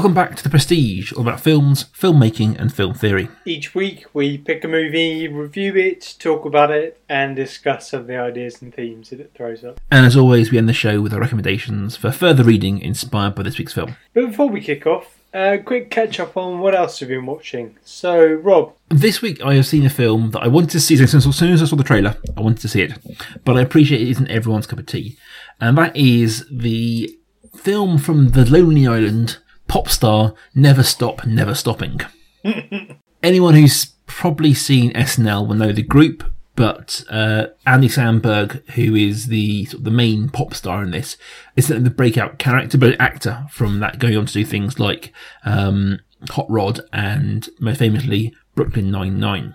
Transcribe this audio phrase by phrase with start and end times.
[0.00, 3.28] Welcome back to The Prestige, all about films, filmmaking, and film theory.
[3.44, 8.06] Each week we pick a movie, review it, talk about it, and discuss some of
[8.06, 9.78] the ideas and themes that it throws up.
[9.90, 13.42] And as always, we end the show with our recommendations for further reading inspired by
[13.42, 13.96] this week's film.
[14.14, 17.76] But before we kick off, a quick catch up on what else we've been watching.
[17.84, 21.26] So, Rob, This week, I have seen a film that I wanted to see since
[21.26, 22.16] as soon as I saw the trailer.
[22.38, 22.94] I wanted to see it,
[23.44, 25.18] but I appreciate it isn't everyone's cup of tea,
[25.60, 27.14] and that is the
[27.54, 29.36] film from the Lonely Island,
[29.70, 32.00] pop star Never Stop, Never Stopping.
[33.22, 36.24] Anyone who's probably seen SNL will know the group,
[36.56, 41.16] but uh, Andy Samberg, who is the sort of the main pop star in this,
[41.54, 45.12] is the breakout character, but actor from that, going on to do things like
[45.44, 49.54] um, Hot Rod and most famously Brooklyn Nine Nine.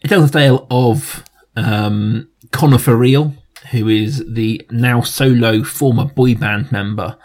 [0.00, 1.22] It tells the tale of
[1.54, 3.32] um, Connor real,
[3.70, 7.16] who is the now solo former boy band member,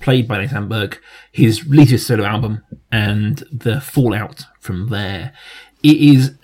[0.00, 0.98] played by Nate Samberg,
[1.32, 5.32] his latest solo album, and the fallout from there.
[5.82, 6.34] It is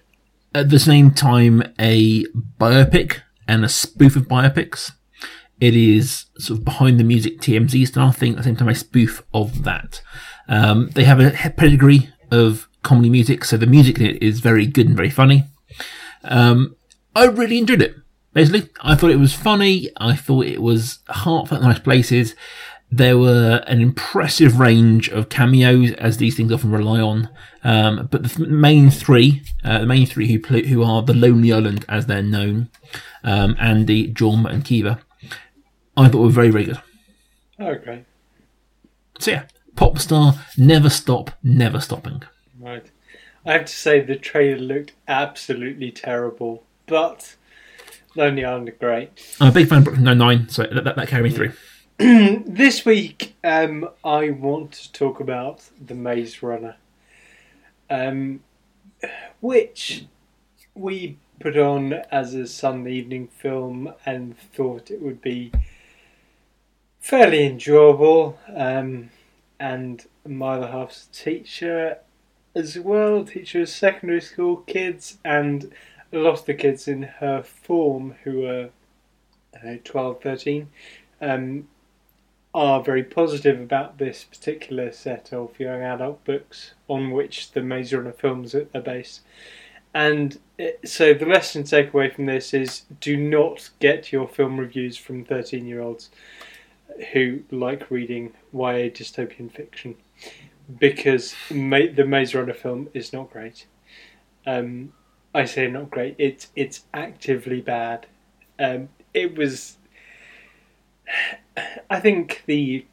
[0.55, 2.25] at the same time a
[2.59, 4.93] biopic and a spoof of biopics.
[5.61, 8.75] It is sort of behind the music TMZ style thing, at the same time a
[8.75, 10.03] spoof of that.
[10.49, 14.67] Um, they have a pedigree of comedy music, so the music in it is very
[14.67, 15.45] good and very funny.
[16.25, 16.77] Um,
[17.15, 17.95] I really enjoyed it.
[18.33, 19.91] Basically, I thought it was funny.
[19.99, 22.35] I thought it was heartfelt, in nice places.
[22.97, 27.29] There were an impressive range of cameos, as these things often rely on.
[27.65, 31.15] Um, but the th- main three, uh, the main three who play, who are the
[31.15, 32.69] Lonely Island, as they're known,
[33.25, 35.01] um, Andy, Jorma, and Akiva,
[35.97, 36.81] I thought were very, very good.
[37.59, 38.05] okay,
[39.19, 39.45] So yeah,
[39.77, 42.23] pop star, never stop, never stopping.
[42.61, 42.91] right.
[43.47, 47.35] I have to say the trailer looked absolutely terrible, but
[48.17, 49.11] Lonely Island great.
[49.41, 51.53] I'm a big fan of Brooklyn Nine Nine, so that, that, that carried me through.
[51.99, 56.75] This week, um, I want to talk about The Maze Runner,
[57.89, 58.41] um,
[59.41, 60.07] which
[60.75, 65.53] we put on as a Sunday evening film and thought it would be
[66.99, 68.41] fairly enjoyable.
[68.53, 69.11] Um,
[69.61, 71.99] and my other half's teacher
[72.57, 75.73] as well, teacher of secondary school kids, and
[76.13, 78.71] a lot of the kids in her form who were
[79.65, 80.69] uh, 12, 13.
[81.21, 81.69] Um,
[82.55, 87.93] are very positive about this particular set of young adult books on which the Maze
[87.93, 89.23] Runner films are based.
[89.93, 90.39] And
[90.85, 94.97] so the lesson to take away from this is do not get your film reviews
[94.97, 96.11] from 13 year olds
[97.13, 99.97] who like reading YA dystopian fiction
[100.79, 103.67] because the Maze Runner film is not great.
[104.47, 104.93] Um,
[105.35, 108.07] I say not great, it's, it's actively bad.
[108.59, 109.77] Um, it was
[111.91, 112.87] I think the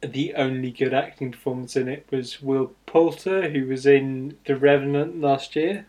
[0.00, 5.20] the only good acting performance in it was Will Poulter, who was in The Revenant
[5.20, 5.86] last year,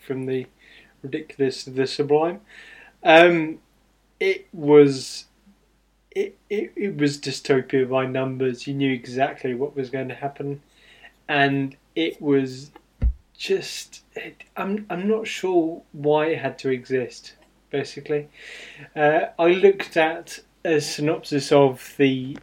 [0.00, 0.46] from the
[1.02, 2.40] ridiculous to the sublime.
[3.02, 3.58] Um,
[4.18, 5.26] it was
[6.10, 8.66] it, it it was dystopia by numbers.
[8.66, 10.62] You knew exactly what was going to happen,
[11.28, 12.70] and it was
[13.36, 17.34] just it, I'm I'm not sure why it had to exist.
[17.70, 18.28] Basically,
[18.96, 22.36] uh, I looked at a synopsis of the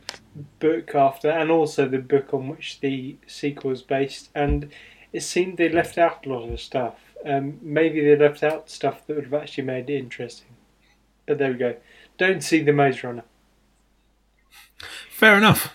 [0.59, 4.71] book after, and also the book on which the sequel is based, and
[5.13, 6.95] it seemed they left out a lot of stuff.
[7.25, 10.49] Um, maybe they left out stuff that would have actually made it interesting.
[11.25, 11.75] But there we go.
[12.17, 13.23] Don't see the Maze Runner.
[15.09, 15.73] Fair enough.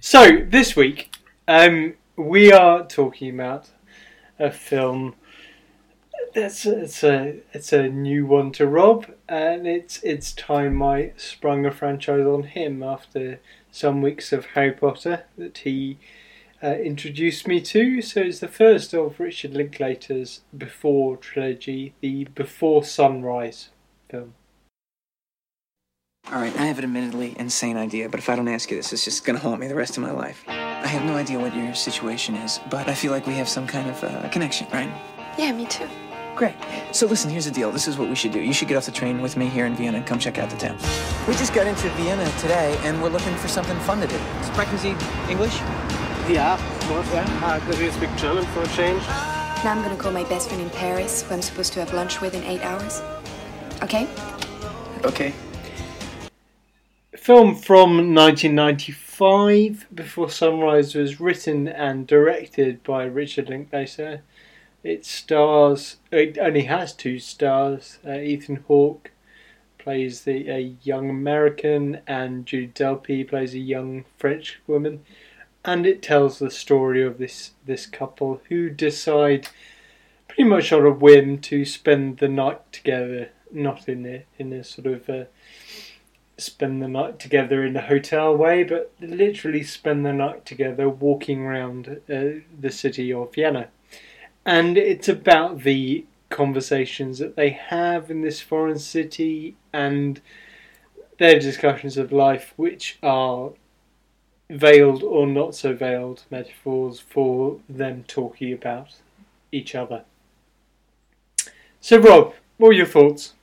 [0.00, 3.70] So this week, um, we are talking about
[4.38, 5.14] a film.
[6.34, 11.64] That's it's a it's a new one to Rob, and it's it's time I sprung
[11.66, 15.98] a franchise on him after some weeks of Harry Potter that he
[16.62, 18.02] uh, introduced me to.
[18.02, 23.70] So it's the first of Richard Linklater's Before trilogy, the Before Sunrise
[24.10, 24.34] film.
[26.30, 28.92] All right, I have an admittedly insane idea, but if I don't ask you this,
[28.92, 30.44] it's just gonna haunt me the rest of my life.
[30.46, 33.66] I have no idea what your situation is, but I feel like we have some
[33.66, 34.92] kind of uh, connection, right?
[35.38, 35.88] Yeah, me too.
[36.38, 36.54] Great.
[36.92, 37.72] So listen, here's the deal.
[37.72, 38.38] This is what we should do.
[38.38, 40.48] You should get off the train with me here in Vienna and come check out
[40.48, 40.78] the town.
[41.26, 44.14] We just got into Vienna today, and we're looking for something fun to do.
[44.42, 44.94] Sprechen Sie
[45.28, 45.56] English?
[46.30, 47.12] Yeah, of course.
[47.12, 47.40] Yeah.
[47.42, 49.02] Uh, could you speak German for a change?
[49.64, 52.20] Now I'm gonna call my best friend in Paris, who I'm supposed to have lunch
[52.20, 53.02] with in eight hours.
[53.82, 54.06] Okay?
[55.04, 55.32] Okay.
[57.16, 64.22] film from 1995 before sunrise was written and directed by richard linklater
[64.82, 69.10] it stars it only has two stars uh, ethan hawke
[69.88, 75.02] plays the a young American, and Julie Delpy plays a young French woman,
[75.64, 79.48] and it tells the story of this this couple who decide
[80.26, 84.62] pretty much on a whim to spend the night together, not in a in a
[84.62, 85.24] sort of uh,
[86.36, 91.46] spend the night together in a hotel way, but literally spend the night together walking
[91.46, 93.68] around uh, the city of Vienna.
[94.48, 100.22] And it's about the conversations that they have in this foreign city and
[101.18, 103.50] their discussions of life, which are
[104.48, 108.94] veiled or not so veiled metaphors for them talking about
[109.52, 110.04] each other.
[111.82, 113.34] So, Rob, what are your thoughts?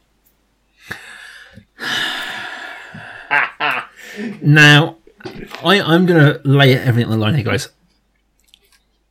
[4.41, 4.97] Now,
[5.61, 7.69] I, I'm going to lay everything on the line here, guys.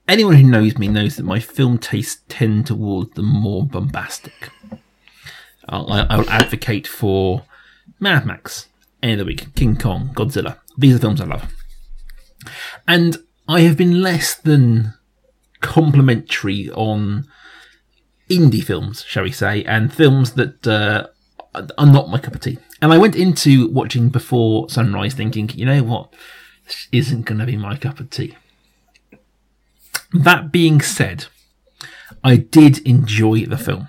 [0.06, 4.50] Anyone who knows me knows that my film tastes tend towards the more bombastic.
[5.66, 7.44] I, I will advocate for
[7.98, 8.68] Mad Max,
[9.02, 10.58] End of the Week, King Kong, Godzilla.
[10.76, 11.50] These are films I love.
[12.86, 13.16] And
[13.48, 14.92] I have been less than
[15.62, 17.26] complimentary on
[18.28, 21.06] indie films, shall we say, and films that uh,
[21.78, 22.58] are not my cup of tea.
[22.82, 26.12] And I went into watching Before Sunrise thinking, you know what,
[26.66, 28.36] this isn't going to be my cup of tea.
[30.14, 31.26] That being said,
[32.22, 33.88] I did enjoy the film.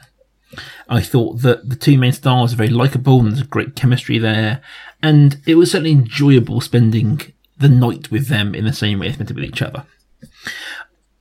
[0.89, 4.61] I thought that the two main stars are very likable and there's great chemistry there,
[5.01, 9.13] and it was certainly enjoyable spending the night with them in the same way they
[9.13, 9.85] spent it with each other.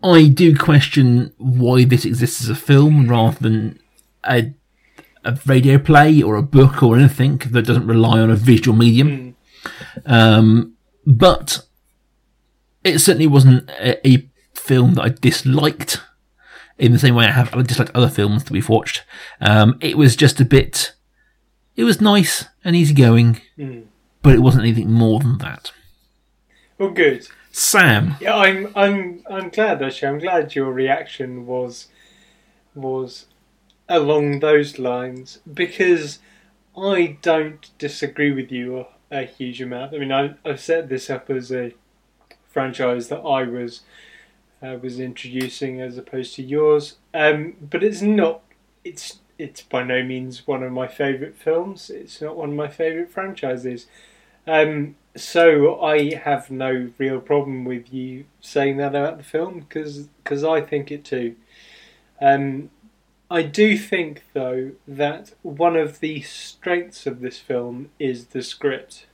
[0.02, 3.78] I do question why this exists as a film rather than
[4.24, 4.52] a
[5.24, 9.34] a radio play or a book or anything that doesn't rely on a visual medium.
[10.06, 10.12] Mm.
[10.12, 10.76] Um,
[11.06, 11.64] but
[12.82, 14.28] it certainly wasn't a, a,
[14.64, 16.00] film that I disliked
[16.78, 19.04] in the same way I have I disliked other films that we've watched.
[19.40, 20.94] Um, it was just a bit.
[21.76, 23.84] It was nice and easygoing, mm.
[24.22, 25.72] but it wasn't anything more than that.
[26.78, 27.28] Well, good.
[27.52, 28.16] Sam.
[28.20, 28.72] Yeah, I'm.
[28.74, 29.22] I'm.
[29.30, 30.08] I'm glad actually.
[30.08, 31.88] I'm glad your reaction was
[32.74, 33.26] was
[33.88, 36.18] along those lines because
[36.76, 39.94] I don't disagree with you a, a huge amount.
[39.94, 41.74] I mean, I, I've set this up as a
[42.48, 43.82] franchise that I was
[44.64, 48.42] uh, was introducing as opposed to yours, um, but it's not.
[48.84, 51.90] It's it's by no means one of my favourite films.
[51.90, 53.86] It's not one of my favourite franchises.
[54.46, 60.08] Um, so I have no real problem with you saying that about the film because
[60.24, 61.36] cause I think it too.
[62.20, 62.70] Um,
[63.30, 69.06] I do think, though, that one of the strengths of this film is the script.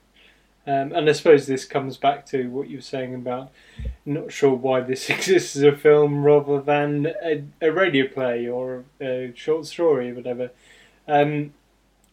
[0.67, 3.51] Um, and I suppose this comes back to what you were saying about
[4.05, 8.85] not sure why this exists as a film rather than a, a radio play or
[9.01, 10.51] a short story or whatever.
[11.09, 11.55] Um,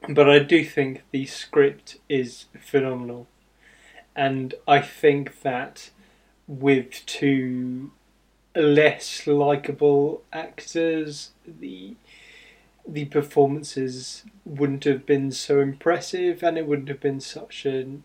[0.10, 3.28] but I do think the script is phenomenal.
[4.16, 5.92] And I think that
[6.48, 7.92] with two
[8.56, 11.96] less likable actors, the
[12.90, 18.04] the performances wouldn't have been so impressive, and it wouldn't have been such an.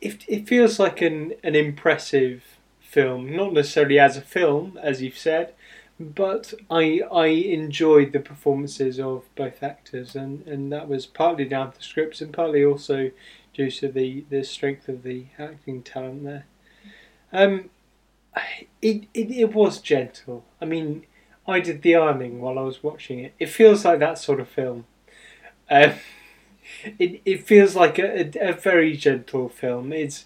[0.00, 2.42] It, it feels like an an impressive
[2.80, 5.54] film, not necessarily as a film, as you've said,
[6.00, 11.72] but I I enjoyed the performances of both actors, and, and that was partly down
[11.72, 13.10] to the scripts and partly also
[13.54, 16.44] due to the, the strength of the acting talent there.
[17.32, 17.70] Um,
[18.82, 20.44] it, it, it was gentle.
[20.60, 21.06] I mean,
[21.48, 23.34] I did the ironing while I was watching it.
[23.38, 24.84] It feels like that sort of film.
[25.70, 25.94] Um,
[26.98, 29.92] it it feels like a, a, a, very gentle film.
[29.92, 30.24] It's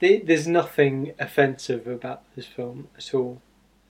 [0.00, 3.40] there's nothing offensive about this film at all.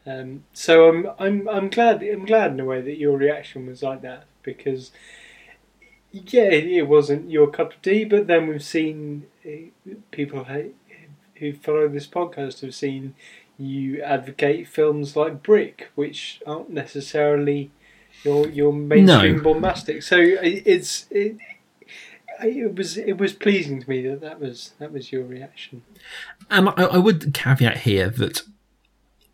[0.07, 3.83] Um, so I'm I'm I'm glad I'm glad in a way that your reaction was
[3.83, 4.93] like that because
[6.13, 8.05] yeah it wasn't your cup of tea.
[8.05, 10.47] But then we've seen uh, people
[11.37, 13.15] who follow this podcast have seen
[13.59, 17.71] you advocate films like Brick, which aren't necessarily
[18.25, 19.43] your your mainstream no.
[19.43, 20.03] bombastic.
[20.03, 21.37] So it's it,
[22.43, 25.83] it was it was pleasing to me that that was that was your reaction.
[26.51, 28.43] Um, I, I would caveat here that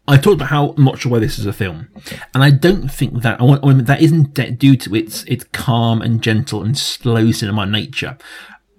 [0.09, 1.89] I talked about how I'm not sure why this is a film,
[2.35, 5.45] and I don't think that I want, I mean, that isn't due to its its
[5.53, 8.19] calm and gentle and slow cinema nature.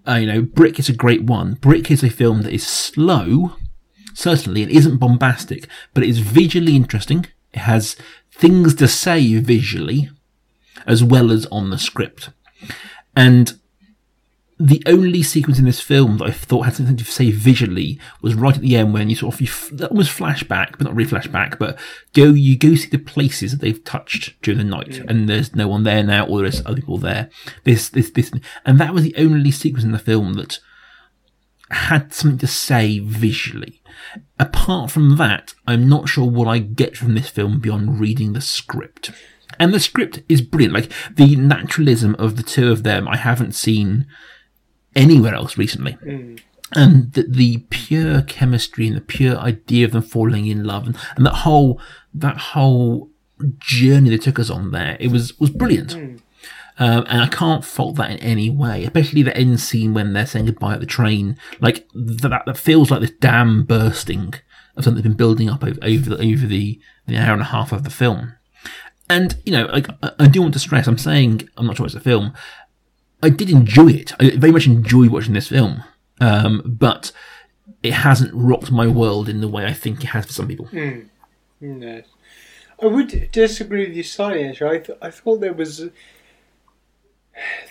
[0.06, 1.54] Uh, you know, Brick is a great one.
[1.54, 3.56] Brick is a film that is slow
[4.14, 7.26] Certainly, it isn't bombastic, but it is visually interesting.
[7.52, 7.96] It has
[8.32, 10.10] things to say visually,
[10.86, 12.30] as well as on the script.
[13.16, 13.60] And
[14.66, 18.34] the only sequence in this film that I thought had something to say visually was
[18.34, 21.10] right at the end when you sort of you f- almost flashback, but not really
[21.10, 21.78] flashback, but
[22.14, 25.68] go you go see the places that they've touched during the night, and there's no
[25.68, 27.30] one there now, or there's other people there.
[27.66, 28.32] This this this,
[28.66, 30.60] and that was the only sequence in the film that
[31.70, 33.82] had something to say visually.
[34.40, 38.42] Apart from that, I'm not sure what I get from this film beyond reading the
[38.42, 39.12] script.
[39.60, 40.74] And the script is brilliant.
[40.74, 44.08] Like the naturalism of the two of them, I haven't seen
[44.96, 45.98] anywhere else recently.
[46.76, 50.98] And the, the pure chemistry and the pure idea of them falling in love and,
[51.16, 51.80] and that whole
[52.16, 53.10] that whole
[53.60, 55.94] journey they took us on there, it was was brilliant.
[56.80, 60.26] Um, and I can't fault that in any way, especially the end scene when they're
[60.26, 61.38] saying goodbye at the train.
[61.60, 64.34] Like that, that feels like this dam bursting
[64.76, 67.46] of something that's been building up over, over the over the, the hour and a
[67.46, 68.34] half of the film.
[69.08, 71.86] And you know, like I, I do want to stress, I'm saying I'm not sure
[71.86, 72.34] it's a film.
[73.24, 74.12] I did enjoy it.
[74.20, 75.84] I very much enjoyed watching this film,
[76.20, 77.12] um, but
[77.82, 80.68] it hasn't rocked my world in the way I think it has for some people.
[81.62, 82.02] No.
[82.82, 84.46] I would disagree with you slightly.
[84.46, 85.90] Actually, I, th- I thought there was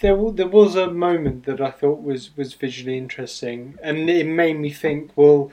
[0.00, 4.26] there w- there was a moment that I thought was was visually interesting, and it
[4.26, 5.10] made me think.
[5.14, 5.52] Well,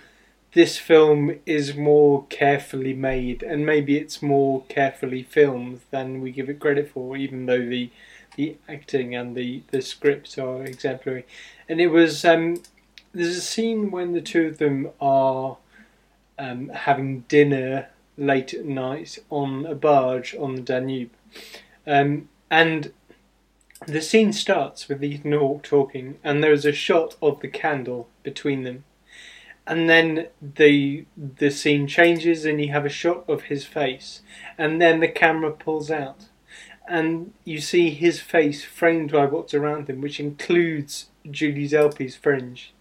[0.53, 6.49] this film is more carefully made, and maybe it's more carefully filmed than we give
[6.49, 7.91] it credit for, even though the
[8.39, 11.25] the acting and the the scripts are exemplary.
[11.67, 12.63] And it was um,
[13.13, 15.57] there's a scene when the two of them are
[16.37, 21.11] um, having dinner late at night on a barge on the Danube.
[21.85, 22.93] Um, and
[23.85, 28.07] the scene starts with Ethan Hawke talking, and there is a shot of the candle
[28.23, 28.85] between them.
[29.67, 34.21] And then the the scene changes, and you have a shot of his face,
[34.57, 36.28] and then the camera pulls out,
[36.89, 42.73] and you see his face framed by what's around him, which includes Julie Delpy's fringe.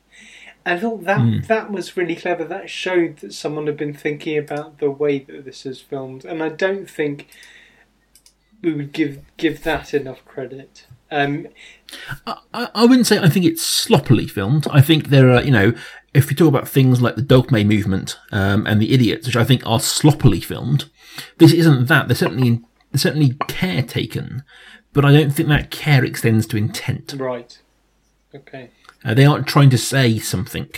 [0.66, 2.44] I thought that that was really clever.
[2.44, 6.42] That showed that someone had been thinking about the way that this is filmed, and
[6.42, 7.28] I don't think
[8.62, 10.86] we would give give that enough credit.
[11.10, 11.48] Um,
[12.26, 14.66] I, I wouldn't say I think it's sloppily filmed.
[14.70, 15.72] I think there are, you know,
[16.12, 19.44] if you talk about things like the Dogme movement um, and the Idiots, which I
[19.44, 20.90] think are sloppily filmed,
[21.38, 22.08] this isn't that.
[22.08, 22.62] There's certainly
[22.96, 24.42] certainly care taken,
[24.92, 27.14] but I don't think that care extends to intent.
[27.18, 27.58] right.
[28.34, 28.70] Okay.
[29.04, 30.68] Uh, they aren't trying to say something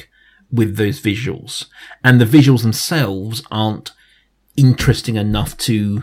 [0.52, 1.66] with those visuals,
[2.04, 3.92] and the visuals themselves aren't
[4.56, 6.02] interesting enough to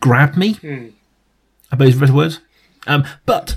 [0.00, 0.58] grab me.
[1.70, 2.40] I suppose the better words.
[2.86, 3.56] Um, but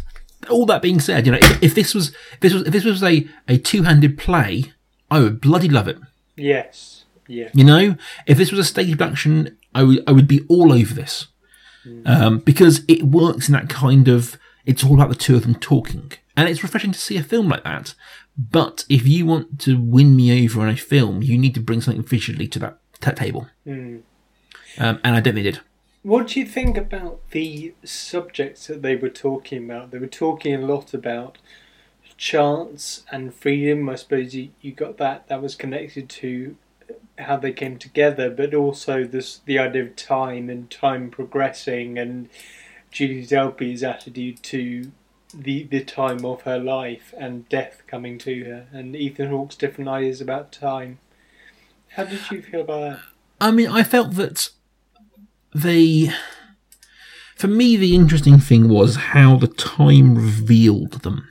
[0.49, 2.85] all that being said, you know, if, if this was if this was if this
[2.85, 4.73] was a, a two handed play,
[5.11, 5.97] I would bloody love it.
[6.35, 7.05] Yes.
[7.27, 7.49] Yeah.
[7.53, 7.95] You know,
[8.27, 11.27] if this was a stage production, I would I would be all over this
[12.05, 14.39] um, because it works in that kind of.
[14.65, 17.50] It's all about the two of them talking, and it's refreshing to see a film
[17.50, 17.94] like that.
[18.36, 21.82] But if you want to win me over on a film, you need to bring
[21.82, 24.03] something visually to that, that table, um,
[24.77, 25.60] and I don't think they did.
[26.01, 29.91] What do you think about the subjects that they were talking about?
[29.91, 31.38] They were talking a lot about
[32.17, 33.89] chance and freedom.
[33.89, 35.27] I suppose you, you got that.
[35.27, 36.55] That was connected to
[37.17, 42.29] how they came together, but also this the idea of time and time progressing and
[42.91, 44.91] Julie Delpy's attitude to
[45.34, 49.89] the the time of her life and death coming to her, and Ethan Hawke's different
[49.89, 51.00] ideas about time.
[51.89, 53.00] How did you feel about that?
[53.39, 54.50] I mean, I felt that
[55.53, 56.10] they.
[57.36, 61.27] For me, the interesting thing was how the time revealed them.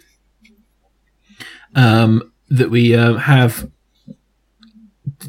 [1.74, 3.70] Um, that we uh, have.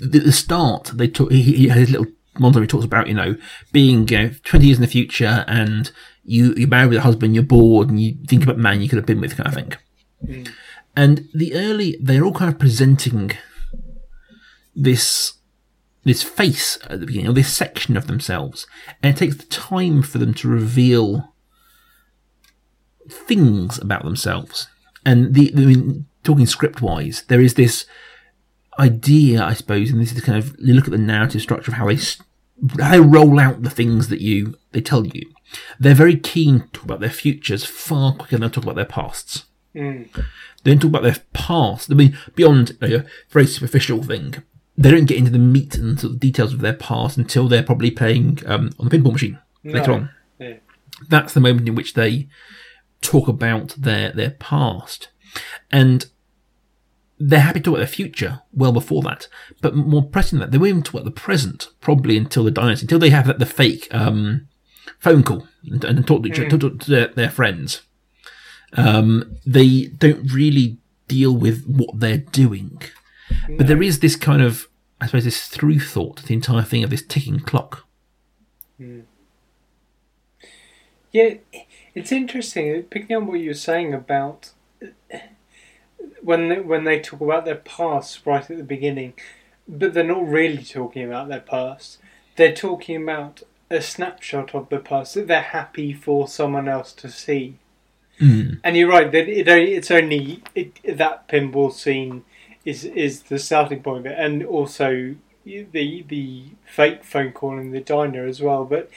[0.05, 1.31] At the start, they talk.
[1.31, 2.07] He, he had his little.
[2.37, 3.37] He talks about you know
[3.71, 5.91] being you know twenty years in the future, and
[6.23, 8.97] you you're married with a husband, you're bored, and you think about man you could
[8.97, 9.73] have been with, kind of thing.
[10.25, 10.51] Mm.
[10.97, 13.31] And the early, they're all kind of presenting
[14.75, 15.33] this
[16.03, 18.67] this face at the beginning, or this section of themselves,
[19.01, 21.33] and it takes the time for them to reveal
[23.09, 24.67] things about themselves.
[25.05, 27.85] And the, I mean, talking script wise, there is this
[28.79, 31.77] idea, I suppose, and this is kind of you look at the narrative structure of
[31.77, 31.97] how they
[32.81, 35.31] how they roll out the things that you they tell you.
[35.79, 38.85] They're very keen to talk about their futures far quicker than they talk about their
[38.85, 39.45] pasts.
[40.63, 41.91] They don't talk about their past.
[41.91, 44.35] I mean, beyond you know, a very superficial thing,
[44.77, 47.63] they don't get into the meat and sort of details of their past until they're
[47.63, 50.09] probably playing um, on the pinball machine later on.
[50.39, 50.55] Yeah.
[51.07, 52.27] That's the moment in which they
[53.01, 55.09] talk about their their past,
[55.71, 56.07] and
[57.17, 59.27] they're happy to talk about their future well before that.
[59.61, 62.51] But more pressing than that, they won't even talk about the present probably until the
[62.51, 64.47] dynasty, until they have that, the fake um,
[64.99, 67.81] phone call and, and talk to, each, talk to their, their friends.
[68.73, 72.81] Um, they don't really deal with what they're doing,
[73.57, 74.67] but there is this kind of,
[74.99, 77.87] I suppose, this through thought, the entire thing of this ticking clock.
[81.13, 81.35] Yeah,
[81.93, 84.51] it's interesting picking up what you were saying about
[86.25, 89.13] when they, when they talk about their past right at the beginning,
[89.67, 91.99] but they're not really talking about their past.
[92.35, 97.09] They're talking about a snapshot of the past that they're happy for someone else to
[97.09, 97.57] see.
[98.19, 98.53] Hmm.
[98.63, 102.23] And you're right that it it's only it, that pinball scene
[102.63, 105.15] is is the starting point of it, and also
[105.45, 108.63] the the fake phone call in the diner as well.
[108.63, 108.89] But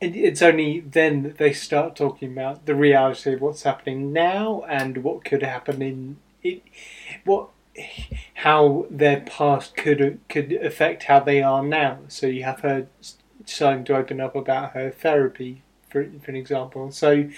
[0.00, 4.62] it, it's only then that they start talking about the reality of what's happening now
[4.68, 6.62] and what could happen in it,
[7.24, 7.48] what
[8.34, 11.98] how their past could could affect how they are now.
[12.08, 12.88] So you have her
[13.44, 16.90] starting to open up about her therapy, for, for an example.
[16.92, 17.28] So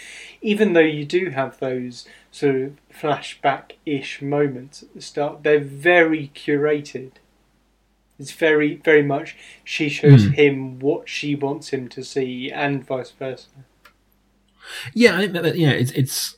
[0.40, 5.60] even though you do have those sort of flashback ish moments at the start, they're
[5.60, 7.12] very curated.
[8.18, 10.32] It's very, very much she shows hmm.
[10.32, 13.48] him what she wants him to see, and vice versa.
[14.92, 16.36] Yeah, I think that, that yeah, it's it's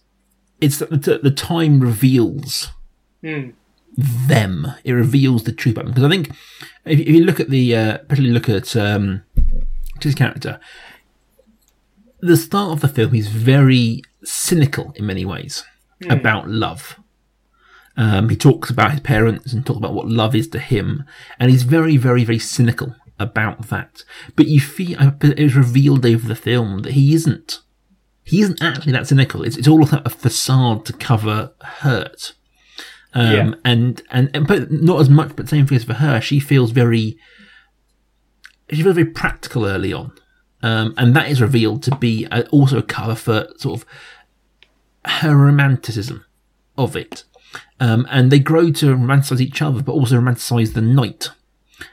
[0.62, 2.70] it's that the, the time reveals
[3.22, 3.52] Mm.
[3.96, 4.66] them.
[4.84, 6.30] It reveals the truth about them because I think
[6.84, 9.22] if, if you look at the, uh, particularly look at um,
[10.00, 10.58] his character,
[12.20, 15.64] the start of the film is very cynical in many ways
[16.10, 16.98] about love.
[17.96, 21.04] Um, he talks about his parents and talks about what love is to him,
[21.38, 24.02] and he's very, very, very cynical about that.
[24.34, 27.60] But you feel it was revealed over the film that he isn't.
[28.24, 29.42] He isn't actually that cynical.
[29.42, 32.34] It's, it's all a facade to cover hurt.
[33.14, 33.52] Um, Yeah.
[33.64, 36.20] and, and, and, but not as much, but same thing as for her.
[36.20, 37.18] She feels very,
[38.70, 40.12] she feels very practical early on.
[40.62, 43.86] Um, and that is revealed to be a, also a cover for sort of
[45.04, 46.24] her romanticism
[46.78, 47.24] of it.
[47.80, 51.30] Um, and they grow to romanticize each other, but also romanticize the night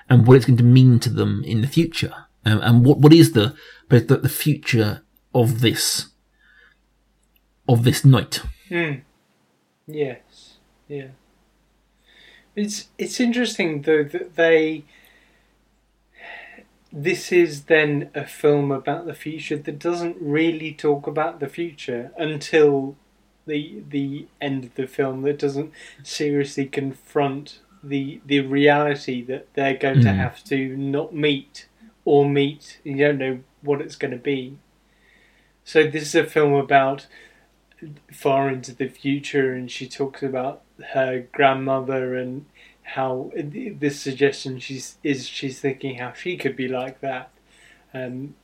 [0.08, 2.14] and what it's going to mean to them in the future.
[2.46, 3.56] Um, and what, what is the,
[3.90, 5.02] the, the future
[5.34, 6.09] of this,
[7.70, 8.42] of this night.
[8.68, 8.96] Hmm.
[9.88, 11.10] Yes, yeah.
[12.56, 14.84] It's it's interesting though that they.
[16.92, 22.12] This is then a film about the future that doesn't really talk about the future
[22.18, 22.96] until
[23.46, 25.22] the the end of the film.
[25.22, 25.72] That doesn't
[26.04, 30.18] seriously confront the the reality that they're going to hmm.
[30.18, 31.68] have to not meet
[32.04, 32.80] or meet.
[32.84, 34.58] You don't know what it's going to be.
[35.64, 37.06] So this is a film about
[38.12, 40.62] far into the future, and she talks about
[40.94, 42.46] her grandmother and
[42.84, 47.30] how this suggestion she's is she's thinking how she could be like that,
[47.94, 48.36] um,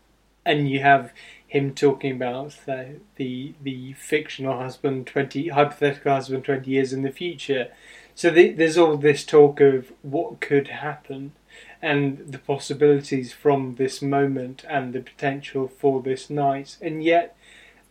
[0.46, 1.12] and you have
[1.48, 7.12] him talking about the the, the fictional husband twenty hypothetical husband twenty years in the
[7.12, 7.68] future.
[8.14, 11.34] So the, there's all this talk of what could happen
[11.82, 17.36] and the possibilities from this moment and the potential for this night, and yet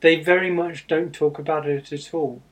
[0.05, 2.43] they very much don't talk about it at all.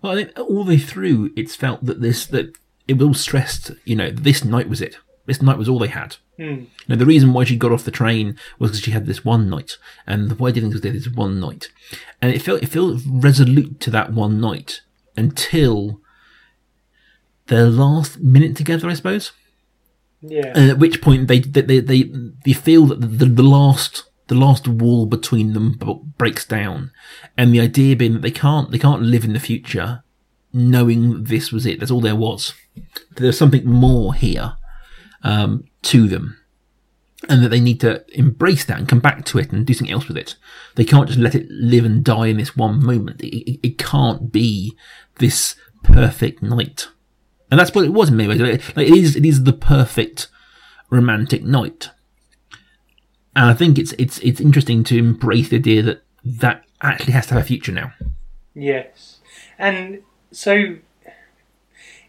[0.00, 3.14] Well, I think all the way through, it's felt that this that it was all
[3.14, 3.72] stressed.
[3.84, 4.98] You know, this night was it.
[5.26, 6.16] This night was all they had.
[6.36, 6.64] Hmm.
[6.86, 9.50] Now, the reason why she got off the train was because she had this one
[9.50, 11.68] night, and the wedding was there this one night,
[12.20, 14.82] and it felt it felt resolute to that one night
[15.16, 16.00] until
[17.46, 19.32] their last minute together, I suppose.
[20.20, 20.52] Yeah.
[20.54, 22.10] And at which point they they they, they,
[22.44, 25.78] they feel that the, the last the last wall between them
[26.16, 26.90] breaks down,
[27.36, 30.02] and the idea being that they can't they can't live in the future
[30.52, 31.80] knowing this was it.
[31.80, 32.54] That's all there was.
[33.16, 34.56] There's something more here
[35.22, 36.38] um, to them,
[37.28, 39.92] and that they need to embrace that and come back to it and do something
[39.92, 40.36] else with it.
[40.74, 43.20] They can't just let it live and die in this one moment.
[43.22, 44.76] It, it, it can't be
[45.18, 46.88] this perfect night.
[47.50, 48.40] And that's what it was in many ways.
[48.76, 50.28] Like, it is, it is the perfect
[50.88, 51.90] romantic night.
[53.34, 57.26] And I think it's it's it's interesting to embrace the idea that that actually has
[57.28, 57.92] to have a future now.
[58.54, 59.20] Yes,
[59.58, 60.76] and so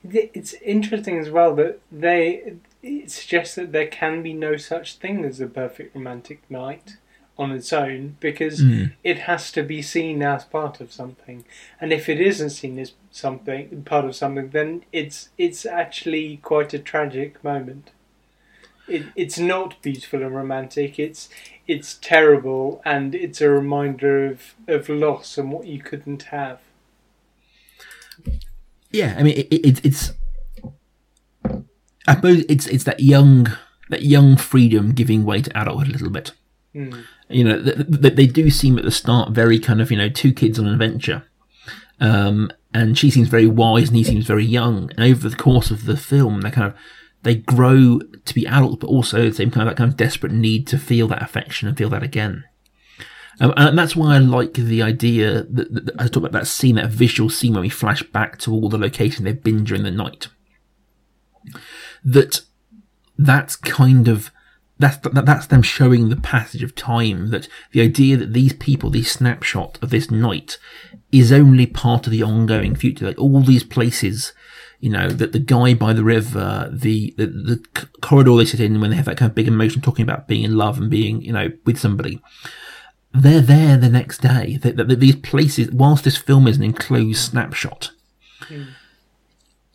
[0.03, 5.23] it's interesting as well that they it suggests that there can be no such thing
[5.23, 6.97] as a perfect romantic night
[7.37, 8.85] on its own because hmm.
[9.03, 11.45] it has to be seen as part of something,
[11.79, 16.73] and if it isn't seen as something part of something, then it's it's actually quite
[16.73, 17.91] a tragic moment.
[18.87, 20.99] It, it's not beautiful and romantic.
[20.99, 21.29] It's
[21.67, 26.59] it's terrible, and it's a reminder of, of loss and what you couldn't have.
[28.91, 30.13] Yeah, I mean it, it, it's
[32.07, 33.47] I suppose it's it's that young
[33.89, 36.31] that young freedom giving way to adulthood a little bit.
[37.29, 40.09] You know, th- th- they do seem at the start very kind of you know
[40.09, 41.23] two kids on an adventure,
[41.99, 44.91] um, and she seems very wise and he seems very young.
[44.91, 46.75] And over the course of the film, they kind of
[47.23, 50.31] they grow to be adults, but also the same kind of that kind of desperate
[50.31, 52.43] need to feel that affection and feel that again.
[53.39, 56.47] Um, and that's why I like the idea that, that, that I talk about that
[56.47, 59.83] scene, that visual scene when we flash back to all the locations they've been during
[59.83, 60.27] the night.
[62.03, 62.41] That
[63.17, 64.31] that's kind of
[64.77, 67.29] that's that, that's them showing the passage of time.
[67.29, 70.57] That the idea that these people, these snapshot of this night,
[71.11, 73.07] is only part of the ongoing future.
[73.07, 74.33] Like all these places,
[74.83, 78.81] you know, that the guy by the river, the, the the corridor they sit in
[78.81, 81.21] when they have that kind of big emotion, talking about being in love and being,
[81.21, 82.21] you know, with somebody
[83.13, 84.57] they're there the next day.
[84.57, 87.91] That, that these places, whilst this film is an enclosed snapshot,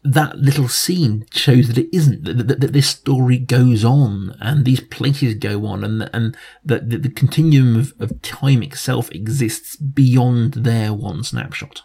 [0.05, 2.25] that little scene shows that it isn't.
[2.25, 6.90] That, that, that this story goes on, and these places go on, and and that
[6.90, 11.83] the, the continuum of, of time itself exists beyond their one snapshot.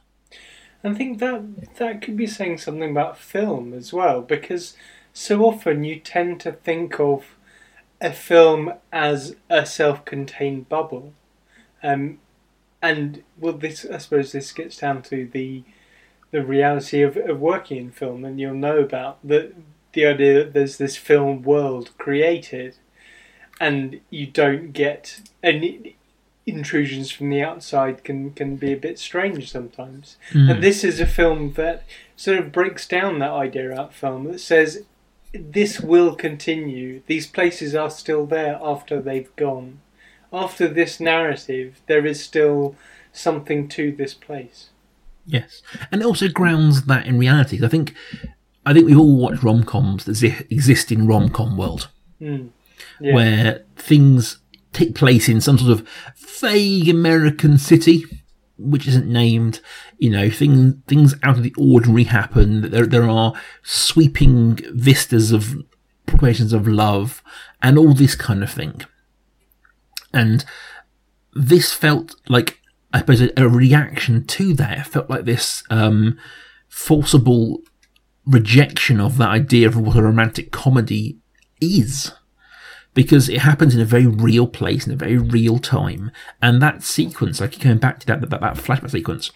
[0.83, 4.75] I think that that could be saying something about film as well, because
[5.13, 7.37] so often you tend to think of
[8.01, 11.13] a film as a self-contained bubble,
[11.81, 12.19] um,
[12.81, 15.63] and well, this I suppose this gets down to the
[16.31, 19.53] the reality of, of working in film, and you'll know about the
[19.93, 22.75] the idea that there's this film world created,
[23.61, 25.95] and you don't get any
[26.45, 30.17] intrusions from the outside can can be a bit strange sometimes.
[30.33, 31.83] And this is a film that
[32.15, 34.83] sort of breaks down that idea out film that says
[35.33, 37.01] this will continue.
[37.07, 39.79] These places are still there after they've gone.
[40.31, 42.75] After this narrative, there is still
[43.11, 44.69] something to this place.
[45.25, 47.63] Yes, and it also grounds that in reality.
[47.63, 47.93] I think,
[48.65, 51.89] I think we've all watched rom coms that exist in rom com world,
[52.21, 52.49] Mm.
[52.99, 53.13] Yeah.
[53.15, 54.39] where things
[54.73, 58.03] take place in some sort of vague American city,
[58.57, 59.61] which isn't named.
[59.97, 62.71] You know, things things out of the ordinary happen.
[62.71, 65.55] There there are sweeping vistas of
[66.05, 67.23] proclamations of love
[67.61, 68.81] and all this kind of thing.
[70.13, 70.45] And
[71.33, 72.59] this felt like
[72.91, 74.79] I suppose a, a reaction to that.
[74.79, 76.17] It felt like this um,
[76.67, 77.61] forcible
[78.25, 81.17] rejection of that idea of what a romantic comedy
[81.59, 82.11] is.
[82.93, 86.11] Because it happens in a very real place, in a very real time.
[86.41, 89.31] And that sequence, like going back to that, that, that flashback sequence,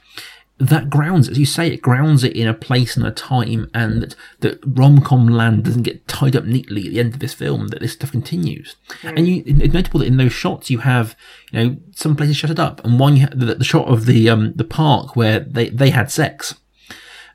[0.60, 4.02] that grounds, as you say, it grounds it in a place and a time, and
[4.02, 7.68] that, that rom-com land doesn't get tied up neatly at the end of this film.
[7.68, 11.16] That this stuff continues, and you, it's notable that in those shots you have,
[11.52, 14.54] you know, some places shuttered up, and one ha- the, the shot of the um
[14.56, 16.56] the park where they they had sex,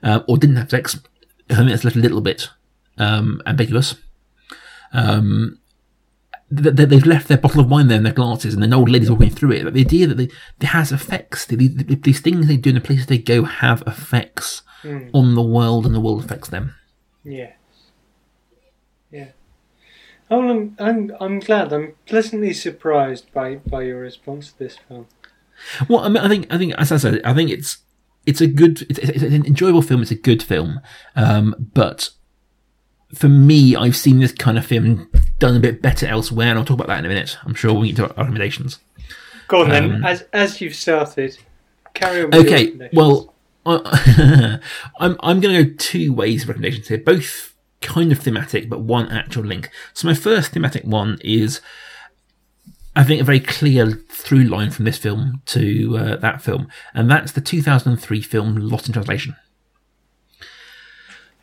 [0.03, 0.99] uh, or didn't have sex.
[1.49, 2.49] I think that's left a little bit
[2.99, 3.95] um ambiguous.
[4.93, 5.61] Um,
[6.55, 8.89] th- th- they've left their bottle of wine there in their glasses, and an old
[8.91, 9.65] lady's walking through it.
[9.65, 10.25] But the idea that they,
[10.61, 13.83] it has effects, the- the- these things they do in the places they go have
[13.87, 14.63] effects
[15.15, 16.75] on the world, and the world affects them.
[17.25, 17.53] Yes.
[19.11, 19.29] Yeah.
[20.31, 21.73] Oh, I'm, I'm, I'm glad.
[21.73, 25.07] I'm pleasantly surprised by, by your response to this film.
[25.89, 27.79] Well, I, mean, I think, I think, as I said, I think it's
[28.25, 30.01] it's a good, it's, it's an enjoyable film.
[30.03, 30.81] It's a good film,
[31.17, 32.11] um, but
[33.15, 35.11] for me, I've seen this kind of film
[35.43, 37.37] done a bit better elsewhere, and I'll talk about that in a minute.
[37.45, 38.79] I'm sure we get to our recommendations.
[39.49, 39.97] Go on then.
[39.97, 41.37] Um, As as you've started,
[41.95, 42.31] carry on.
[42.31, 43.35] With Okay, well,
[43.67, 44.61] I,
[45.01, 48.83] I'm I'm going to go two ways of recommendations here, both kind of thematic, but
[48.83, 49.69] one actual link.
[49.93, 51.61] So my first thematic one is,
[52.95, 57.11] I think, a very clear through line from this film to uh, that film, and
[57.11, 59.35] that's the 2003 film Lost in Translation.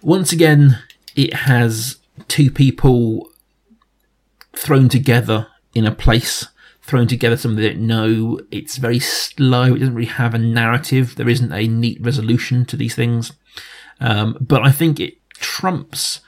[0.02, 0.80] Once again,
[1.18, 1.98] it has
[2.30, 3.29] two people
[4.60, 6.48] thrown together in a place,
[6.82, 8.40] thrown together something they don't know.
[8.52, 9.74] It's very slow.
[9.74, 11.16] It doesn't really have a narrative.
[11.16, 13.32] There isn't a neat resolution to these things.
[14.02, 16.20] Um, but I think it trumps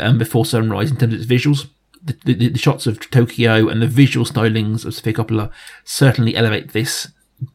[0.00, 1.68] um, Before Sunrise in terms of its visuals.
[2.02, 5.50] The, the, the shots of Tokyo and the visual stylings of Sofia Coppola
[5.84, 7.08] certainly elevate this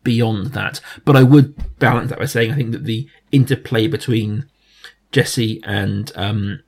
[0.04, 0.82] beyond that.
[1.06, 4.46] But I would balance that by saying I think that the interplay between
[5.12, 6.62] Jesse and um,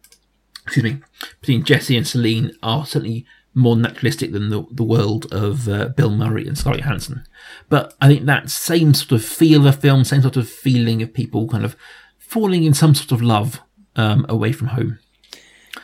[0.65, 0.97] excuse me,
[1.41, 6.09] between Jesse and Celine are certainly more naturalistic than the, the world of uh, Bill
[6.11, 7.23] Murray and Scarlett Johansson.
[7.69, 11.13] But I think that same sort of feel of film, same sort of feeling of
[11.13, 11.77] people kind of
[12.17, 13.61] falling in some sort of love
[13.95, 14.99] um, away from home.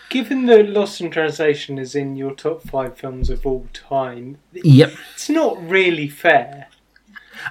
[0.10, 4.92] given that Lost in Translation is in your top five films of all time, Yep.
[5.14, 6.68] it's not really fair.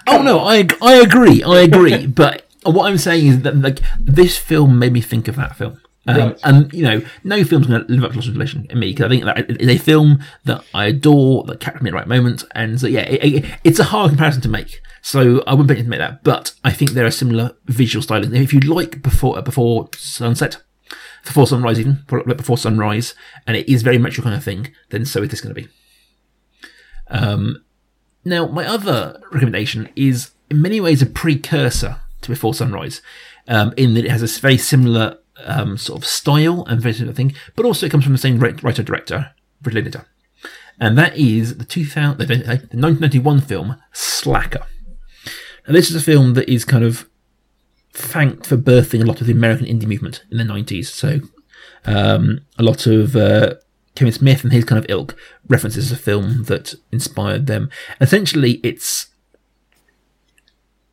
[0.06, 2.06] Oh no, I I agree, I agree.
[2.22, 5.80] but what I'm saying is that like this film made me think of that film.
[6.06, 6.40] Um, Right.
[6.44, 8.90] And you know, no film's going to live up to Lost in Translation in me
[8.90, 11.92] because I think that it is a film that I adore, that captured me at
[11.92, 14.80] the right moment, and so yeah, it, it, it's a hard comparison to make.
[15.02, 18.02] So I wouldn't bet you to make that, but I think there are similar visual
[18.02, 18.34] styling.
[18.34, 20.62] If you like before uh, before sunset,
[21.24, 23.14] before sunrise, even before sunrise,
[23.46, 25.60] and it is very much your kind of thing, then so is this going to
[25.60, 25.68] be.
[27.08, 27.64] Um,
[28.24, 33.00] now, my other recommendation is in many ways a precursor to Before Sunrise,
[33.48, 37.14] um, in that it has a very similar um, sort of style and very similar
[37.14, 40.06] thing, but also it comes from the same writer director, Richard Linklater.
[40.78, 44.66] And that is the, 2000, the 1991 film Slacker.
[45.66, 47.08] And this is a film that is kind of
[47.92, 50.86] thanked for birthing a lot of the American indie movement in the 90s.
[50.86, 51.20] So
[51.84, 53.54] um, a lot of uh,
[53.94, 55.16] Kevin Smith and his kind of ilk
[55.48, 57.68] references a film that inspired them.
[58.00, 59.08] Essentially, it's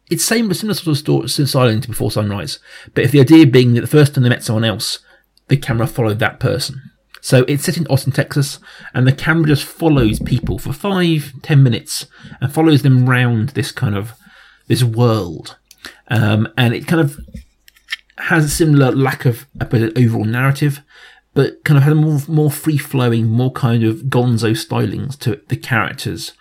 [0.10, 2.60] it's same similar sort of story, styling to Before Sunrise,
[2.94, 5.00] but if the idea being that the first time they met someone else,
[5.48, 6.82] the camera followed that person.
[7.22, 8.60] So it's set in Austin, Texas,
[8.94, 12.06] and the camera just follows people for five, ten minutes
[12.40, 14.14] and follows them round this kind of
[14.68, 15.58] this world,
[16.10, 17.20] um, and it kind of
[18.18, 20.82] has a similar lack of suppose, overall narrative,
[21.34, 25.42] but kind of has a more more free flowing, more kind of Gonzo stylings to
[25.50, 26.34] the characters.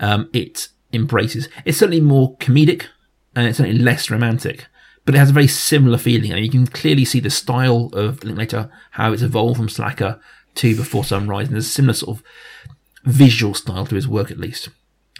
[0.00, 1.48] Um, it embraces.
[1.64, 2.86] It's certainly more comedic,
[3.34, 4.66] and it's certainly less romantic,
[5.04, 8.22] but it has a very similar feeling, and you can clearly see the style of
[8.24, 10.20] Linklater, how it's evolved from Slacker
[10.56, 12.24] to Before Sunrise, and there's a similar sort of
[13.04, 14.68] visual style to his work at least.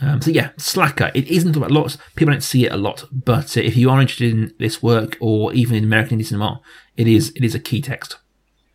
[0.00, 1.10] Um, so yeah, Slacker.
[1.14, 1.98] It isn't about lots.
[2.16, 5.52] People don't see it a lot, but if you are interested in this work or
[5.54, 6.60] even in American indie cinema,
[6.96, 8.18] it is it is a key text.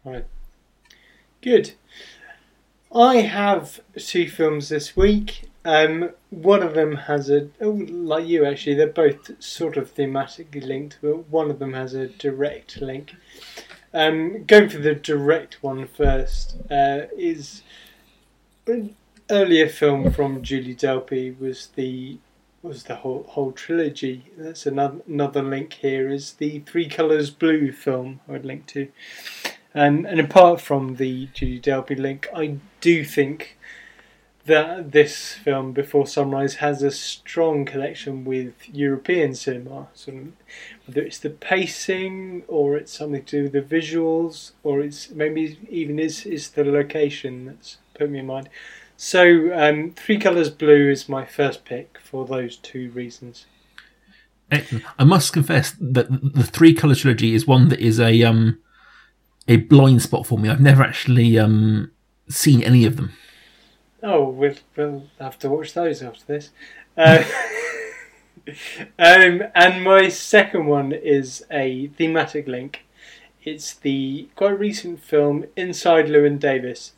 [0.05, 0.25] Right.
[1.41, 1.73] Good.
[2.93, 5.48] I have two films this week.
[5.65, 10.65] Um, one of them has a, oh, like you actually, they're both sort of thematically
[10.65, 13.15] linked, but one of them has a direct link.
[13.93, 17.63] Um, going for the direct one first uh, is
[18.67, 18.95] an
[19.29, 22.19] earlier film from Julie Delpy was the
[22.61, 24.31] was the whole whole trilogy.
[24.37, 28.89] That's another another link here is the Three Colors Blue film I would link to.
[29.73, 33.57] Um, and apart from the Julie Delpy link, I do think
[34.49, 39.87] that this film, Before Sunrise, has a strong connection with European cinema.
[40.07, 40.33] Of,
[40.85, 45.57] whether it's the pacing, or it's something to do with the visuals, or it's maybe
[45.69, 48.49] even is is the location that's put me in mind.
[48.97, 53.45] So, um, Three Colors Blue is my first pick for those two reasons.
[54.51, 58.59] I must confess that the Three Color trilogy is one that is a um
[59.47, 60.49] a blind spot for me.
[60.49, 61.91] I've never actually um
[62.27, 63.13] seen any of them.
[64.01, 66.49] Oh, we'll, we'll have to watch those after this.
[66.97, 67.23] Uh,
[68.99, 72.85] um, and my second one is a thematic link.
[73.43, 76.93] It's the quite recent film Inside Llewyn Davis,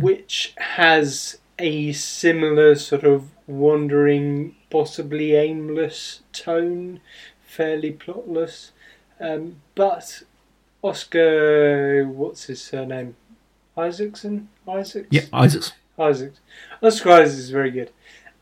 [0.00, 7.00] which has a similar sort of wandering, possibly aimless tone,
[7.44, 8.70] fairly plotless.
[9.18, 10.22] Um, but
[10.82, 13.16] Oscar, what's his surname?
[13.76, 14.48] Isaacson?
[14.66, 15.08] Isaacs?
[15.10, 15.72] Yeah, Isaacs.
[16.00, 16.40] Isaacs.
[16.82, 17.90] Oscar Isaacs is very good,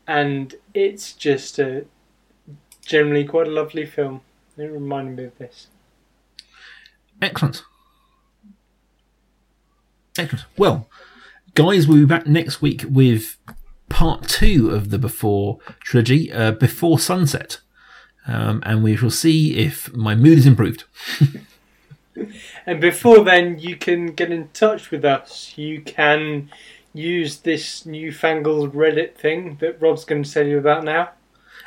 [0.07, 1.85] and it's just a
[2.85, 4.21] generally quite a lovely film.
[4.57, 5.67] It reminded me of this.
[7.21, 7.63] Excellent.
[10.17, 10.45] Excellent.
[10.57, 10.87] Well,
[11.53, 13.37] guys, we'll be back next week with
[13.87, 17.59] part two of the Before trilogy, uh, Before Sunset.
[18.27, 20.83] Um, and we shall see if my mood is improved.
[22.65, 25.57] And before then, you can get in touch with us.
[25.57, 26.49] You can
[26.93, 31.11] use this newfangled Reddit thing that Rob's going to tell you about now.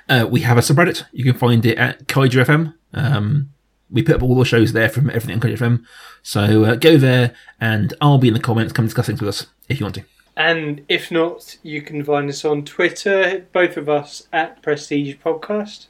[0.08, 1.04] Uh, we have a subreddit.
[1.12, 2.74] You can find it at Kaiju FM.
[2.92, 3.50] Um,
[3.90, 5.84] we put up all the shows there from everything on Kaiju FM.
[6.22, 8.72] So uh, go there and I'll be in the comments.
[8.72, 10.04] Come discuss things with us if you want to.
[10.36, 15.86] And if not, you can find us on Twitter, both of us at Prestige Podcast,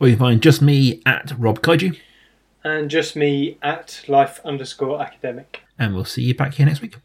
[0.00, 1.96] Or you can find just me at Rob Kaiju.
[2.64, 5.62] and just me at Life underscore Academic.
[5.78, 6.96] And we'll see you back here next week.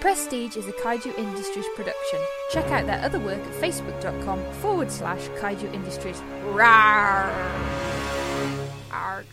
[0.00, 2.20] Prestige is a Kaiju Industries production.
[2.52, 6.20] Check out their other work at facebook.com forward slash Kaiju Industries.
[6.44, 7.32] Rawr.
[8.92, 9.26] Arg.